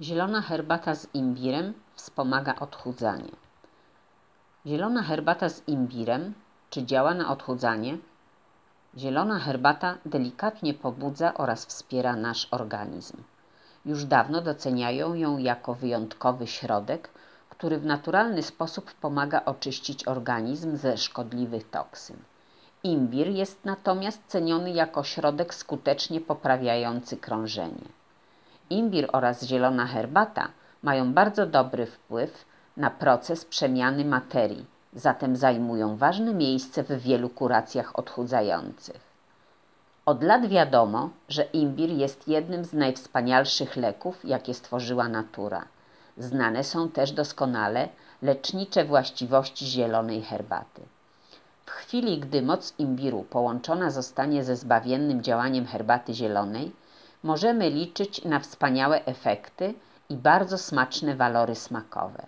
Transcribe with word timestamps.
Zielona 0.00 0.40
herbata 0.42 0.94
z 0.94 1.14
imbirem 1.14 1.74
wspomaga 1.94 2.54
odchudzanie. 2.60 3.32
Zielona 4.66 5.02
herbata 5.02 5.48
z 5.48 5.68
imbirem 5.68 6.34
czy 6.70 6.82
działa 6.82 7.14
na 7.14 7.30
odchudzanie? 7.30 7.98
Zielona 8.98 9.38
herbata 9.38 9.98
delikatnie 10.06 10.74
pobudza 10.74 11.34
oraz 11.34 11.66
wspiera 11.66 12.16
nasz 12.16 12.48
organizm. 12.50 13.16
Już 13.84 14.04
dawno 14.04 14.40
doceniają 14.40 15.14
ją 15.14 15.38
jako 15.38 15.74
wyjątkowy 15.74 16.46
środek, 16.46 17.10
który 17.50 17.78
w 17.78 17.86
naturalny 17.86 18.42
sposób 18.42 18.94
pomaga 18.94 19.44
oczyścić 19.44 20.08
organizm 20.08 20.76
ze 20.76 20.96
szkodliwych 20.96 21.70
toksyn. 21.70 22.16
Imbir 22.82 23.28
jest 23.28 23.64
natomiast 23.64 24.22
ceniony 24.26 24.70
jako 24.70 25.04
środek 25.04 25.54
skutecznie 25.54 26.20
poprawiający 26.20 27.16
krążenie. 27.16 27.95
Imbir 28.70 29.08
oraz 29.12 29.44
zielona 29.44 29.86
herbata 29.86 30.48
mają 30.82 31.12
bardzo 31.12 31.46
dobry 31.46 31.86
wpływ 31.86 32.44
na 32.76 32.90
proces 32.90 33.44
przemiany 33.44 34.04
materii, 34.04 34.66
zatem 34.92 35.36
zajmują 35.36 35.96
ważne 35.96 36.34
miejsce 36.34 36.82
w 36.82 36.92
wielu 36.92 37.28
kuracjach 37.28 37.98
odchudzających. 37.98 39.00
Od 40.06 40.22
lat 40.22 40.46
wiadomo, 40.46 41.10
że 41.28 41.42
imbir 41.42 41.90
jest 41.90 42.28
jednym 42.28 42.64
z 42.64 42.72
najwspanialszych 42.72 43.76
leków, 43.76 44.24
jakie 44.24 44.54
stworzyła 44.54 45.08
natura. 45.08 45.64
Znane 46.18 46.64
są 46.64 46.88
też 46.88 47.12
doskonale 47.12 47.88
lecznicze 48.22 48.84
właściwości 48.84 49.66
zielonej 49.66 50.22
herbaty. 50.22 50.82
W 51.66 51.70
chwili, 51.70 52.18
gdy 52.18 52.42
moc 52.42 52.74
imbiru 52.78 53.22
połączona 53.22 53.90
zostanie 53.90 54.44
ze 54.44 54.56
zbawiennym 54.56 55.22
działaniem 55.22 55.66
herbaty 55.66 56.14
zielonej, 56.14 56.72
możemy 57.22 57.70
liczyć 57.70 58.24
na 58.24 58.40
wspaniałe 58.40 59.04
efekty 59.04 59.74
i 60.08 60.16
bardzo 60.16 60.58
smaczne 60.58 61.16
walory 61.16 61.54
smakowe. 61.54 62.26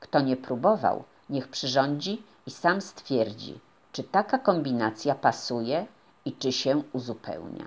Kto 0.00 0.20
nie 0.20 0.36
próbował, 0.36 1.04
niech 1.30 1.48
przyrządzi 1.48 2.22
i 2.46 2.50
sam 2.50 2.80
stwierdzi, 2.80 3.60
czy 3.92 4.04
taka 4.04 4.38
kombinacja 4.38 5.14
pasuje 5.14 5.86
i 6.24 6.32
czy 6.32 6.52
się 6.52 6.82
uzupełnia. 6.92 7.64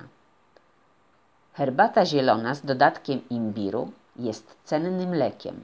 Herbata 1.54 2.06
zielona 2.06 2.56
z 2.56 2.62
dodatkiem 2.66 3.30
imbiru 3.30 3.92
jest 4.16 4.56
cennym 4.64 5.16
lekiem. 5.16 5.64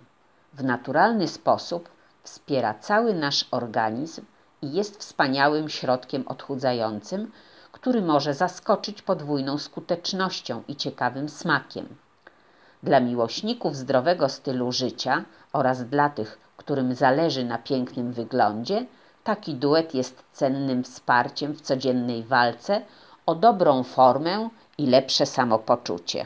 W 0.54 0.64
naturalny 0.64 1.28
sposób 1.28 1.90
wspiera 2.24 2.74
cały 2.74 3.14
nasz 3.14 3.46
organizm 3.52 4.26
i 4.62 4.74
jest 4.74 5.00
wspaniałym 5.00 5.70
środkiem 5.70 6.28
odchudzającym, 6.28 7.32
który 7.78 8.02
może 8.02 8.34
zaskoczyć 8.34 9.02
podwójną 9.02 9.58
skutecznością 9.58 10.64
i 10.68 10.76
ciekawym 10.76 11.30
smakiem. 11.30 11.88
Dla 12.84 13.00
miłośników 13.00 13.76
zdrowego 13.76 14.30
stylu 14.30 14.72
życia 14.72 15.24
oraz 15.54 15.86
dla 15.86 16.10
tych, 16.10 16.40
którym 16.58 16.96
zależy 16.96 17.46
na 17.46 17.58
pięknym 17.58 18.14
wyglądzie, 18.14 18.86
taki 19.24 19.56
duet 19.56 19.96
jest 19.96 20.24
cennym 20.34 20.84
wsparciem 20.84 21.54
w 21.54 21.62
codziennej 21.62 22.24
walce 22.24 22.82
o 23.26 23.36
dobrą 23.36 23.84
formę 23.84 24.50
i 24.78 24.88
lepsze 24.88 25.26
samopoczucie. 25.26 26.26